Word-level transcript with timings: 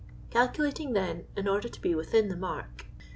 Calculating 0.31 0.95
Uien, 0.95 1.25
in 1.37 1.47
order 1.47 1.69
to 1.69 1.79
be 1.79 1.93
within 1.93 2.27
the 2.27 2.35
mark. 2.35 2.87